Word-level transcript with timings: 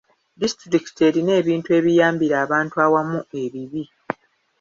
Disitulikiti 0.41 1.01
erina 1.07 1.31
ebintu 1.41 1.69
ebiyambira 1.77 2.35
abantu 2.45 2.75
awamu 2.85 3.19
ebibi. 3.43 3.83